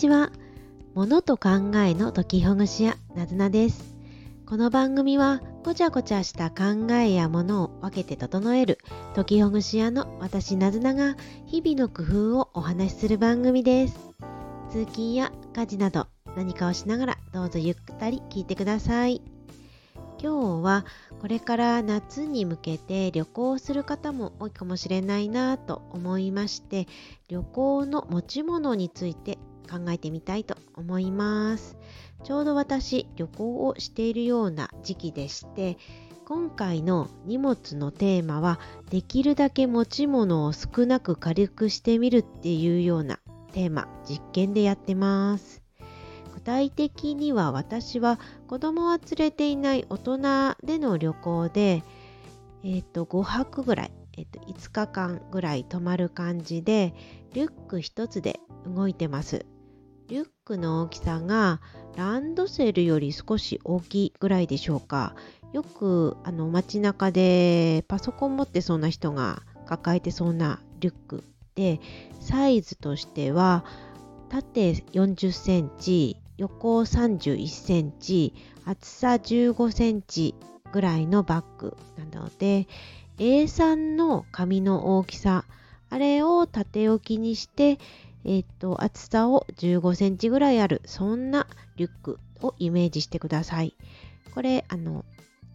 [0.00, 0.32] ちは。
[0.94, 3.94] 物と考えの解きほぐし屋、なずなです。
[4.46, 8.78] この番組は、ごちゃごちゃした考えやものを分けて整える
[9.14, 13.98] 解きほぐし屋の私なずなが日々の工夫をお話しする番組です。
[14.70, 19.20] 通勤や家事など何かをしながらどうぞゆったり聞いてください。
[20.18, 20.86] 今日は
[21.20, 26.86] これから夏に向けて旅行する方も多いかもしれないなと思いまして
[27.28, 29.38] 旅行の持ち物について
[29.70, 31.76] 考えてみたいと思います。
[32.24, 35.78] ちょうど私旅行をしているような時期でして
[36.26, 43.20] 今回の荷物のテーマはできるだけ持ち物を少なく軽くしてみるっていうような
[43.52, 45.62] テーマ実験でやってます。
[46.34, 50.18] 具体的には私は子供は連れていない大人
[50.64, 51.82] での旅行で
[52.62, 56.94] えっ、ー、と5泊ぐらいえっと、5日間ぐらい泊まる感じで
[57.32, 59.46] リュック1つで動いてます。
[60.10, 61.60] リュックの大きさが
[61.96, 65.14] ランドセルより少し大きいぐらいでしょうか。
[65.52, 71.22] よくあの街中でパソコン持ってそうな人が抱えてそうなリュック
[71.54, 71.80] で
[72.20, 73.64] サイズとしては
[74.28, 80.34] 縦40センチ横31センチ厚さ15センチ
[80.72, 82.66] ぐらいのバッグなので
[83.18, 85.44] A3 の紙の大きさ
[85.88, 87.78] あれを縦置きにして
[88.24, 93.74] えっ、と、厚さを15センチぐらいある、そんなリュックをイメージしてください。
[94.34, 95.04] これ、あの、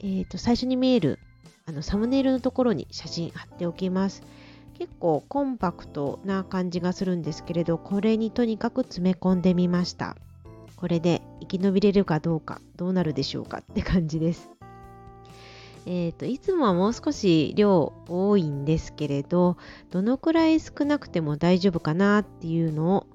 [0.00, 1.18] えっ、と、最初に見える、
[1.66, 4.22] あの、サムネイルのところに写真貼っておきます。
[4.78, 10.16] 結構コンパクトな感じがするんですけれど、これにとにかく詰め込んでみました。
[10.76, 14.50] これで生き延びれるかどうか、どうなるでしょうかって感じです。
[15.86, 19.56] えーと、いつもはもう少し量多いんですけれど
[19.90, 23.06] どのくらい少なくても大丈夫かなっていうのを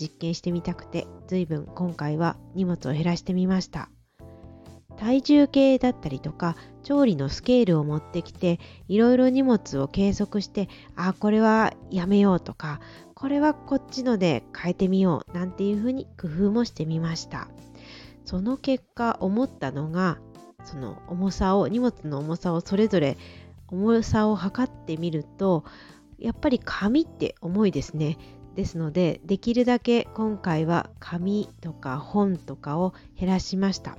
[0.00, 3.88] 実験してみたくて随分今回は荷物を減らしてみました。
[4.96, 8.58] 体重計だったりとか調理のスケールを持ってきて
[8.88, 12.80] いろいろ荷物を計測してあこれはやめようとか
[13.14, 17.48] これはこっちので変えてみようなんていうふうに工夫もしてみました。
[18.24, 20.18] その結果思ったのが
[20.66, 23.16] その重さを荷物の重さをそれぞれ
[23.68, 25.64] 重さを測ってみると
[26.18, 28.18] やっぱり紙って重いですね。
[28.54, 33.96] ですのでできるだけ今回は紙とか本とかを減らしました。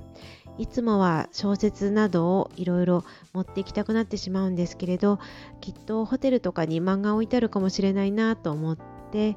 [0.58, 5.20] いつもは小説などをいろいろ持っていきたくなってしまうんですけれど
[5.60, 8.78] きっとホテルとかに漫画置いてあるかもしれないなと思っ
[9.12, 9.36] て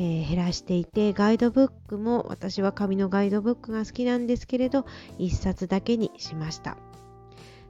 [0.00, 4.86] えー、減らしていてガイドブックも私は紙のガイドブックが好きなんですけれど
[5.18, 6.76] 1冊だけにしました。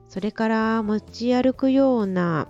[0.08, 2.48] それから持ち歩くような、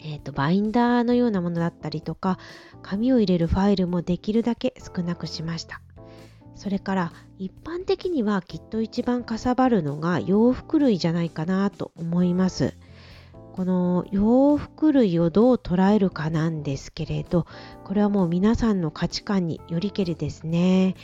[0.00, 2.38] えーと、バインダーのようなものだったりとか
[2.82, 5.80] 紙を入れるファイルもできるだけ少なくしました。
[6.54, 12.74] それから一般的にはきっと一番かさばるのが洋服類じゃないかなと思います。
[13.58, 17.44] この洋服類をどう捉えるかなんですけれど
[17.82, 20.94] これはもう皆さんの価値観によりけりですね。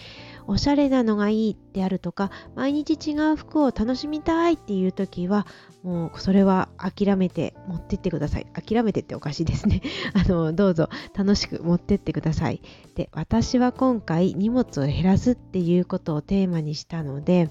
[0.47, 5.48] おしゃれなのがいいであるとか毎日違う服を楽しみたいっていう時は
[5.82, 8.47] もうそれは諦めて持ってってください。
[8.53, 9.82] 諦めてっておかしいですね。
[10.14, 12.62] あのどうぞ楽しく持ってってください。
[12.94, 17.50] で私は今回荷物を減らすっていうことをテーマにしたので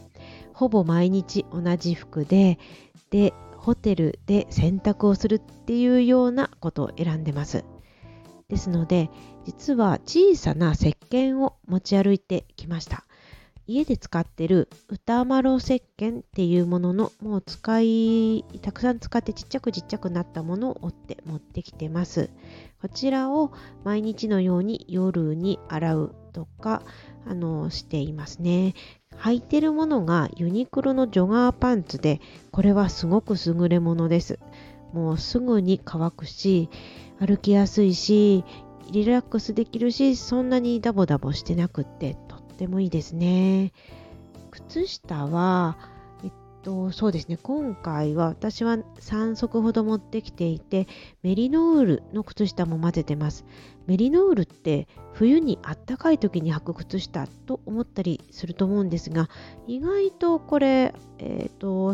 [0.53, 2.58] ほぼ毎日同じ服で
[3.09, 7.63] でホテルで洗濯をするっていうようなことを選んでます。
[8.50, 9.09] ですので
[9.46, 13.06] 実は小さな石鹸を持ち歩いてきました。
[13.66, 22.30] 家で使ってる歌丸石鹸っていうもののもう使いたくさん使ってちっちゃくちっちゃくなったものを折って持ってきてます
[22.81, 23.53] こちらを
[23.85, 26.84] 毎日のように夜に洗うとか
[27.25, 28.74] あのしていますね
[29.19, 34.40] 履いてるものがユニクロのジョガーパンツでこれはすごく優れものです。
[34.94, 36.69] もうすぐに乾くし
[37.19, 38.44] 歩きやすいし
[38.92, 43.74] リラックスできるしそんなにダボダボしてなくってとってもいいですね。
[44.51, 45.77] 靴下は
[46.63, 47.38] とそうですね。
[47.38, 50.88] 今回は私は3足ほど持ってきていて
[51.21, 53.45] メリノールの靴下も混ぜてます。
[53.86, 59.30] メリノールって冬にあったかい時に履く靴下と思ったりすると思うんですが
[59.68, 61.94] 意外とこれえっ、ー、と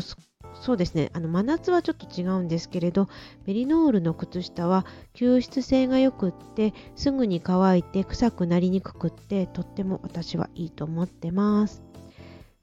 [0.54, 1.10] そうですね。
[1.14, 3.08] あの真夏はちょっと違うんですけれど
[3.46, 4.86] メリノールの靴下は
[5.16, 11.89] 吸湿性がよくってすぐに乾いて臭くなりにくくってとっても私はいいと思ってます。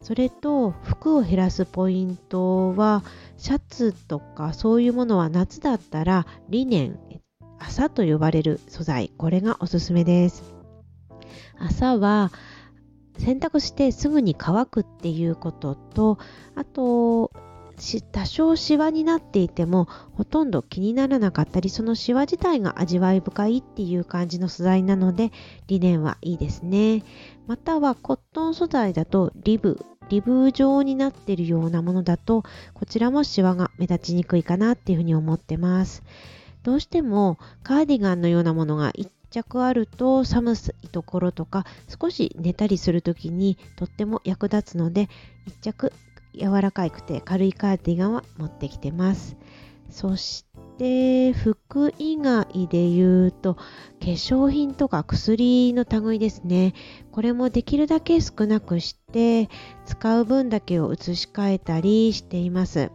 [0.06, 3.02] それと服を減らすポイントは
[3.38, 7.00] シャツとかそういうものは夏だったらリネン
[7.58, 9.10] 麻と呼ばれる素材。
[9.18, 10.54] これがおすすめです。
[11.58, 12.30] 麻は
[13.18, 16.18] 洗濯してすぐに乾くっていうことと
[16.54, 17.32] あと
[18.12, 25.32] 多少シワになっていてもほとんど気にならなかったりそのシワ自体が味わい深いっていう感じの素材なので
[25.66, 27.02] リネンはいいですね。
[27.48, 29.84] またはコットン素材だとリブ。
[30.08, 32.44] リブ状になっているようなものだと
[32.74, 36.02] こちらもシワが目立ちにくいかなっていうふうに思ってます。
[36.62, 41.64] どうしてもカーディガンのようなものが1着あると寒いところとか
[42.00, 45.08] 少し寝たりする時にとっても役立つので
[45.48, 45.92] 1着
[46.34, 49.36] 柔らかくて軽いカーディガンは持ってきてます。
[49.90, 50.44] そし
[50.78, 53.62] で服以外で言うと化
[54.00, 56.74] 粧品とか薬の類ですね。
[57.12, 59.48] これもできるだけ少なくして
[59.86, 62.90] 使う分だけを移し替えたりしています。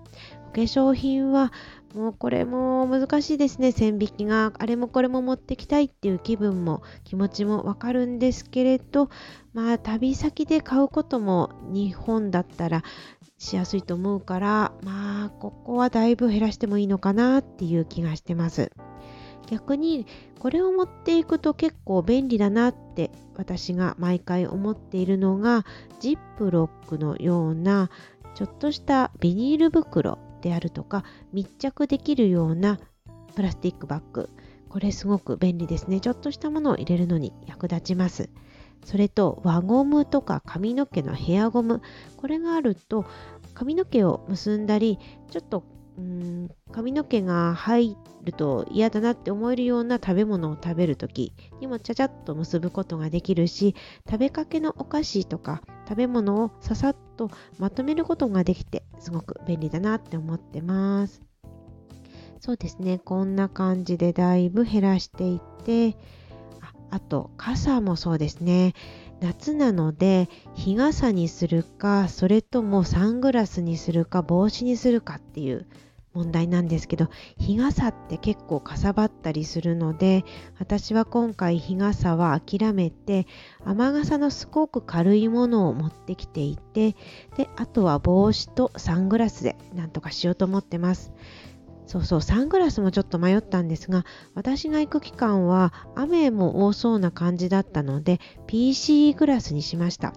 [0.54, 1.52] 化粧品は
[1.94, 3.72] もうこれも難しいですね。
[3.72, 9.10] 線引きがあれもこれも持ってきたいっていう気分も気持ちもわかるんですけれど
[9.54, 12.84] まあ旅先で買うことも日本だったら
[13.38, 18.72] しやすいと思うからまあここはだいぶ減らしてもいいのかなっていう気がしてます。
[19.48, 20.06] 逆に
[20.40, 25.66] これを持っていくと結構便利だなって私が毎回思っているのが
[26.00, 27.90] ジップロックのような
[28.34, 30.31] ちょっとしたビニール袋。
[30.42, 32.80] であるとか密着できるような
[33.36, 34.30] プラスチックバッグ。
[34.70, 36.00] これすごく便利ですね。
[36.00, 38.30] ちょっとしたものを入れるのに役立ちます。
[38.86, 41.82] それと輪ゴムとか髪の毛のヘアゴム。
[42.18, 43.06] これがあると
[43.54, 44.98] 髪の毛を結んだり
[45.30, 45.64] ちょっと
[45.98, 53.76] うん髪の毛が入ると嫌だなって思えるような食べ物を食べる時にもちゃちゃっと結ぶことができるし
[54.10, 56.96] 食べかけのお菓子とか食べ物をささっ
[57.30, 61.22] とまとめることができてすごく便利だなって思ってます。
[62.40, 62.98] そうですね。
[62.98, 65.96] こんな感じでだいぶ減らしていって
[66.62, 68.74] ああと傘もそうですね。
[69.20, 75.68] 夏なので日傘にするかそれともサングラスにするか帽子にするかっていう
[76.14, 80.26] 問題なんですけど日傘って結構かさばったりするので
[80.60, 83.28] 私は今回日傘は諦めて
[83.64, 86.96] 雨傘のすごく軽いものを持ってきていて
[87.38, 91.14] であとは帽子とサングラスでなんとかしようと思ってます。
[91.88, 100.14] そうそうサングラスもちょっと迷ったんですが私が行く期間は雨も多そうな感じだったので PC グラスにしました。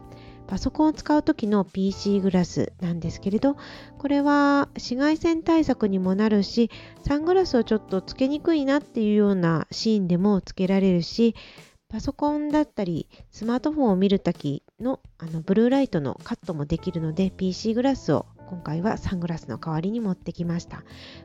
[0.47, 3.57] パソコンを使う時の PC グラスなんですけれど
[3.99, 6.71] これは紫外線対策にもなるし
[7.07, 11.35] サングラスをちょっとつけにくいなっていうようなシーンでもつけられるし
[11.89, 20.83] パソコンだったりスマートフォンを見るときのあのブルーライトのカットもできるので PC グラスを今回はサングラスの代わりに持ってきました。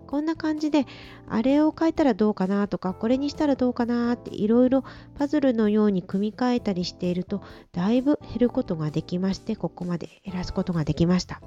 [0.08, 0.86] こんな感じで
[1.28, 4.84] あれを変えたらどうかなとかこれにしたらどうかなっていろいろ
[5.18, 11.42] パズルのように組み替えたりしているとだいぶ減ることができましてここまで減らすことができました。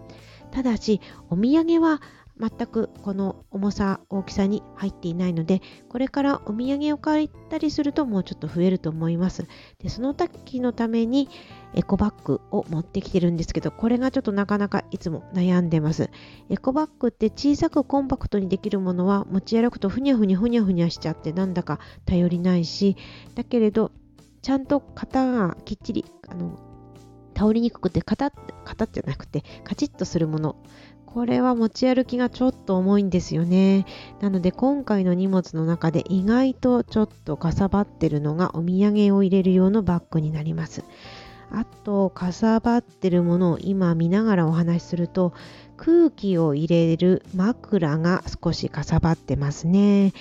[0.51, 2.03] ただしお土産は
[2.39, 9.47] 全くこの重さ大きさに入っていないのでこれからお土産を買ったりするともうちょっと増えると思います。
[9.79, 11.29] でその時のために
[11.75, 16.11] エコバッグを持ってきてるんですけどこれがちょっとなかなかいつも悩んでます。
[16.49, 22.97] エコバッグって小さくコンパクトにできるものは持ち歩くとふにゃふにゃふにゃふにゃしちゃってなんだか頼りないし
[23.35, 23.93] だけれど
[24.43, 26.59] ちゃんと型がきっちりあの
[27.35, 28.33] 倒りにくくてカタッ
[28.65, 30.57] カタッじゃなくてカチッとするもの
[31.15, 33.85] これは持ち歩きがちょっと重いんですよね。
[34.21, 40.85] なので今回の荷物の中で意外とちょっとかさばってるのがお土産を入れる用のバッグになります。
[41.51, 45.35] あとかさばってるものを今見ながらお話しすると
[45.77, 50.15] 空気を入れる枕が少しかさばってますね。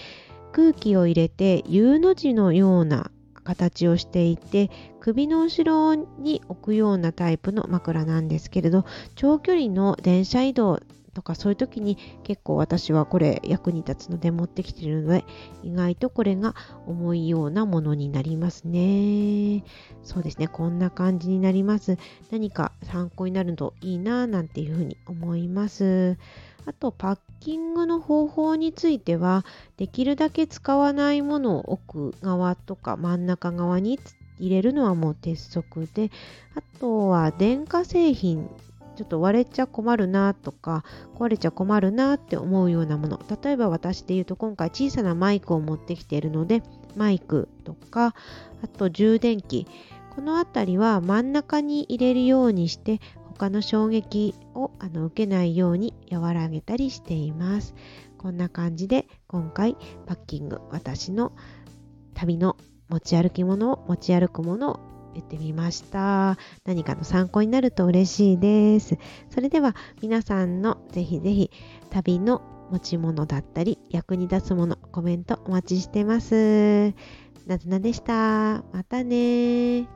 [0.51, 3.11] 空気を入れて U の字のような
[3.43, 4.69] 形をしていて
[4.99, 10.79] 首の後ろに置くようなタイプの枕なんですけれど長距離の電車移動
[11.13, 15.25] とかそういう時に結構私はこれ役に立つので持ってきているので
[15.63, 16.55] 意外とこれが
[16.87, 19.63] 重いようなものになりますね。
[20.03, 20.47] そうですね。
[20.47, 21.97] こんな感じになります。
[22.31, 26.17] 何か参考になるといいななんていうふうに思います。
[26.65, 29.45] あとパッキングの方法については
[29.77, 33.99] できるだけ使わないものを奥側とか真ん中側に
[34.39, 36.11] 入れるのはもう鉄則で
[36.55, 38.49] あとは電化製品
[38.95, 40.83] ちょっと割れちゃ困るなとか
[41.15, 43.19] 壊れちゃ困るなって思うようなもの。
[43.43, 46.61] 例えば私で言うと今回小さなマイクを持ってきているので
[46.95, 48.13] マイクとか
[48.63, 49.67] あと充電器。
[50.13, 52.99] この辺りは真ん中に入れるようにして
[53.29, 57.75] 他の衝撃をあの受けないように和らげたりしています。
[58.17, 61.33] こんな感じで今回パッキング私の
[62.15, 62.57] 旅の
[62.89, 64.79] 持ち歩き物を持ち歩くものを
[65.13, 66.37] 言ってみました。
[66.65, 68.97] 何かの参考になると嬉しいです。
[69.29, 71.51] それでは皆さんのぜひぜひ
[71.91, 76.93] 旅の持ち物だったり役に立つものコメントお待ちしてます。
[77.45, 78.63] なずなでした。
[78.73, 79.87] またね